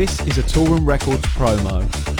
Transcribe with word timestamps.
This 0.00 0.18
is 0.26 0.38
a 0.38 0.42
Toolroom 0.42 0.86
Records 0.86 1.26
promo. 1.34 2.19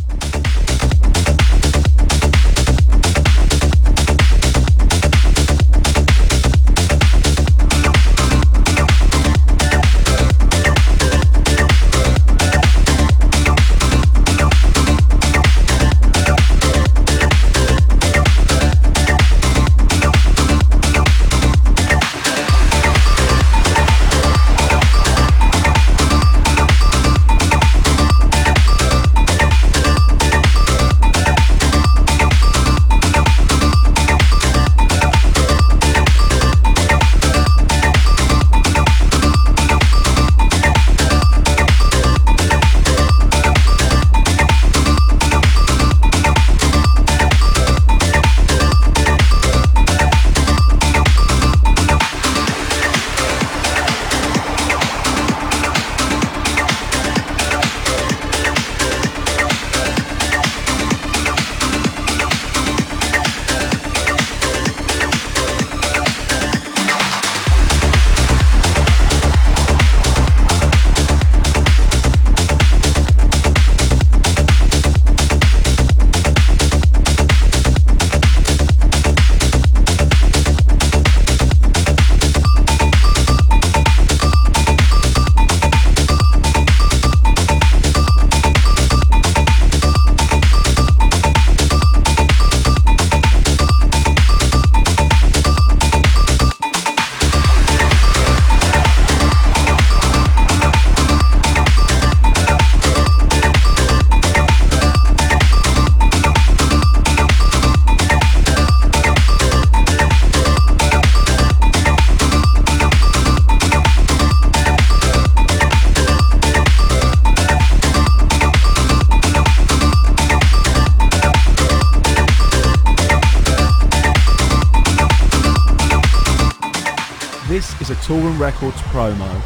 Records 128.38 128.82
promo. 128.92 129.45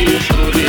лишь 0.00 0.30
рули. 0.30 0.61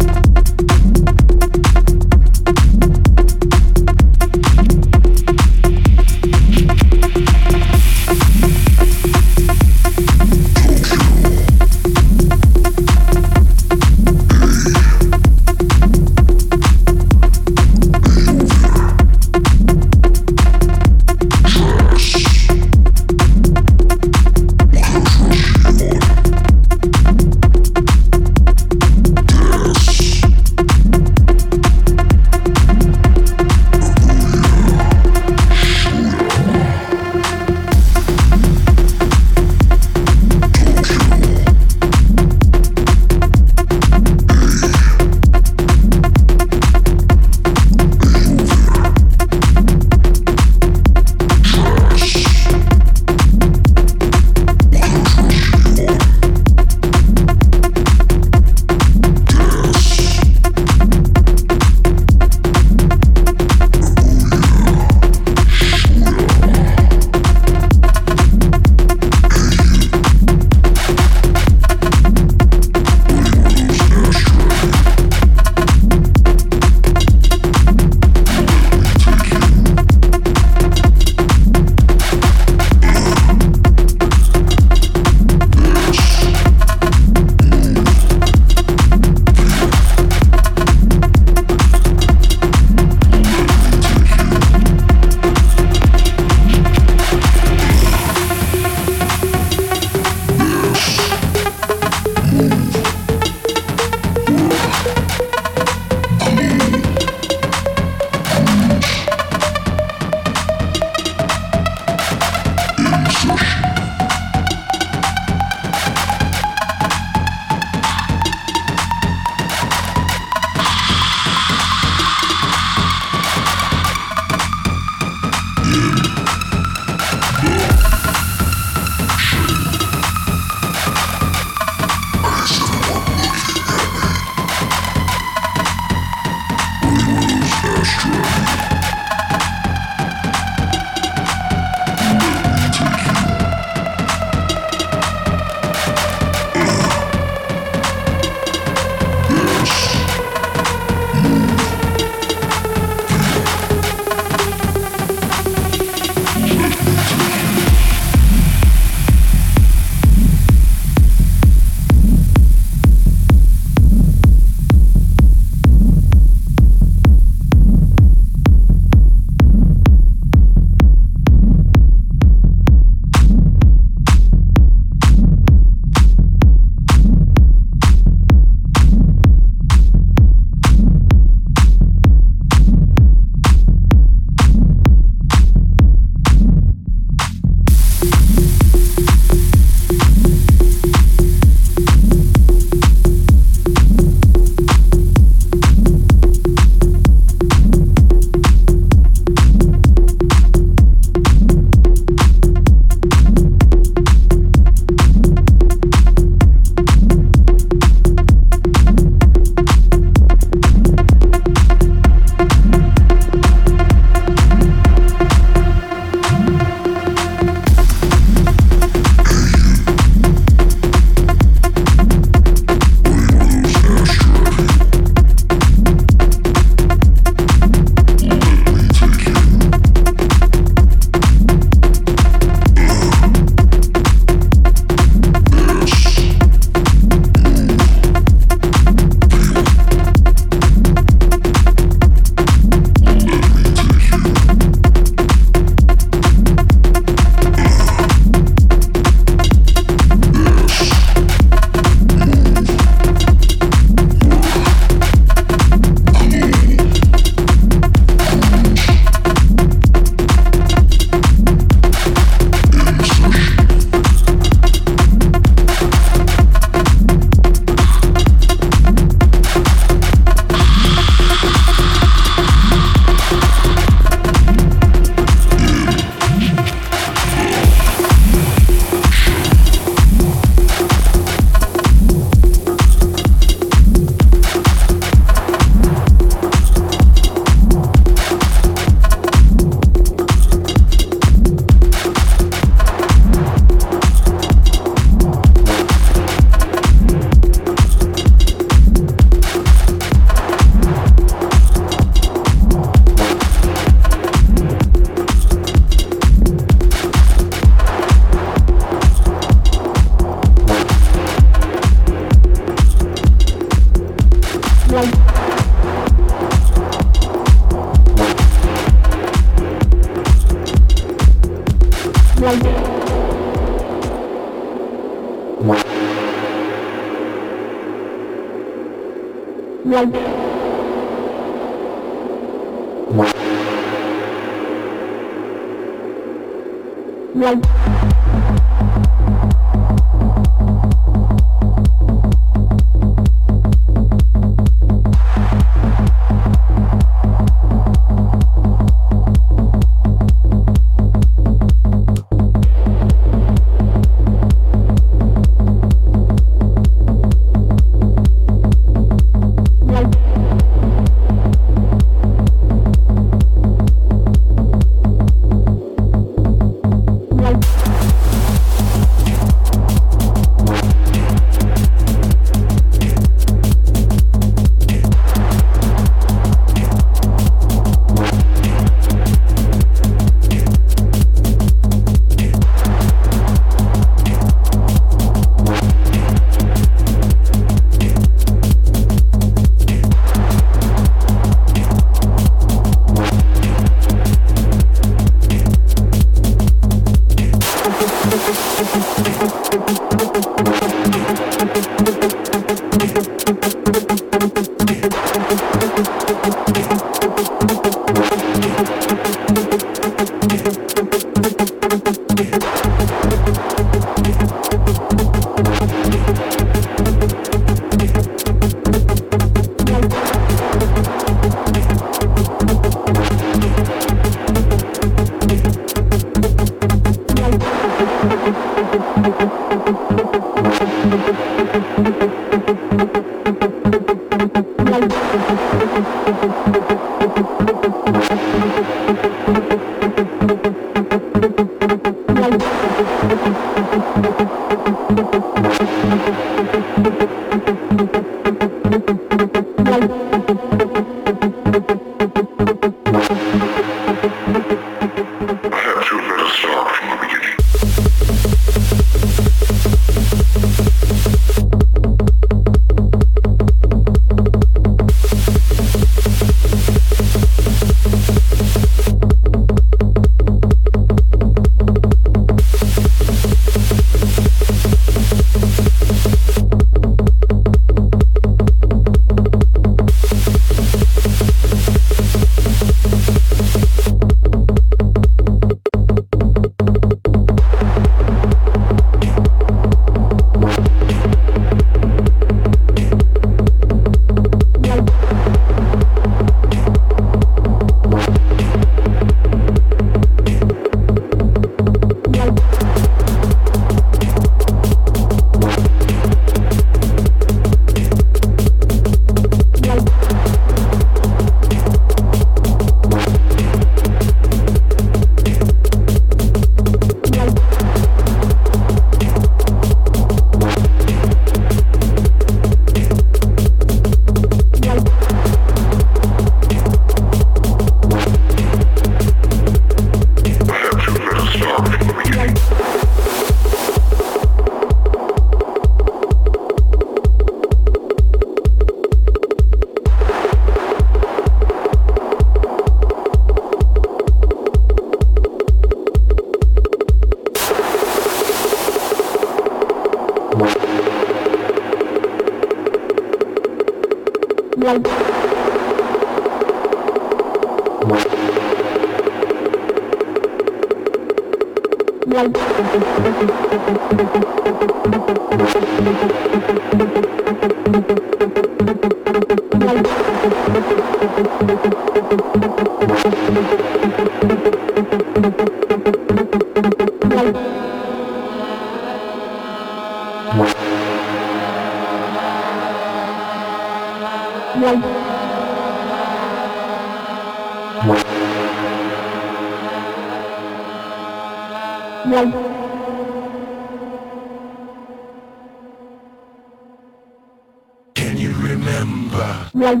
Bye. 599.36 600.00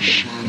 Shit. 0.00 0.39